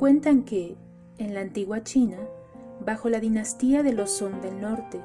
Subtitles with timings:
[0.00, 0.78] Cuentan que,
[1.18, 2.16] en la antigua China,
[2.82, 4.98] bajo la dinastía de los Song del Norte,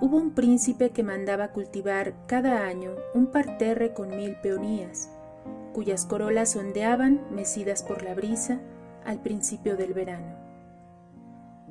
[0.00, 5.12] hubo un príncipe que mandaba cultivar cada año un parterre con mil peonías,
[5.72, 8.58] cuyas corolas ondeaban mecidas por la brisa
[9.04, 10.34] al principio del verano.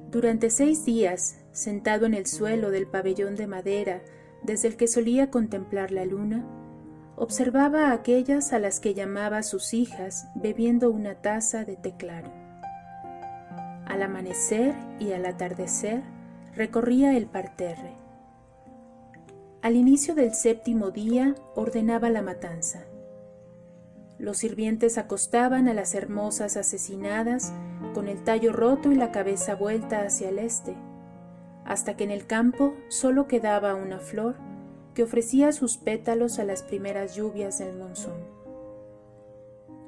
[0.09, 4.01] Durante seis días, sentado en el suelo del pabellón de madera
[4.43, 6.45] desde el que solía contemplar la luna,
[7.17, 12.44] observaba a aquellas a las que llamaba sus hijas bebiendo una taza de té claro.
[13.85, 16.03] Al amanecer y al atardecer
[16.55, 17.93] recorría el parterre.
[19.61, 22.85] Al inicio del séptimo día ordenaba la matanza.
[24.17, 27.51] Los sirvientes acostaban a las hermosas asesinadas
[27.93, 30.75] con el tallo roto y la cabeza vuelta hacia el este,
[31.65, 34.35] hasta que en el campo solo quedaba una flor
[34.93, 38.23] que ofrecía sus pétalos a las primeras lluvias del monzón.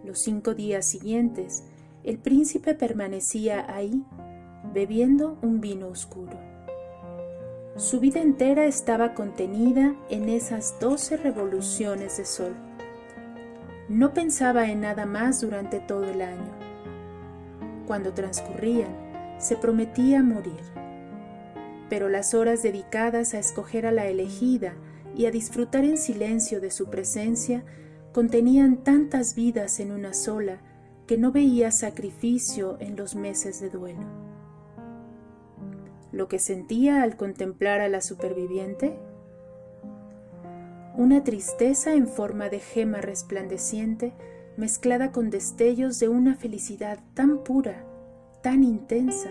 [0.04, 1.64] Los cinco días siguientes,
[2.08, 4.04] el príncipe permanecía ahí,
[4.74, 6.40] bebiendo un vino oscuro.
[7.76, 12.56] Su vida entera estaba contenida en esas doce revoluciones de sol
[13.90, 16.52] no pensaba en nada más durante todo el año.
[17.86, 18.90] Cuando transcurrían,
[19.40, 20.60] se prometía morir.
[21.90, 24.74] Pero las horas dedicadas a escoger a la elegida
[25.16, 27.64] y a disfrutar en silencio de su presencia
[28.12, 30.60] contenían tantas vidas en una sola
[31.08, 34.04] que no veía sacrificio en los meses de duelo.
[36.12, 38.98] Lo que sentía al contemplar a la superviviente
[40.98, 44.14] una tristeza en forma de gema resplandeciente
[44.58, 47.86] mezclada con destellos de una felicidad tan pura,
[48.42, 49.30] tan intensa,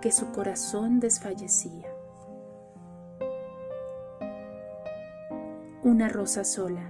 [0.00, 1.92] que su corazón desfallecía.
[5.82, 6.88] Una rosa sola,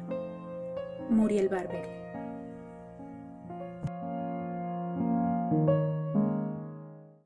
[1.09, 2.06] Muriel Barber.